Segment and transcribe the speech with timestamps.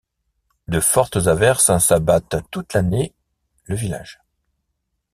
[0.67, 3.13] De fortes averses s'abattent toute l'année
[3.65, 4.19] le village.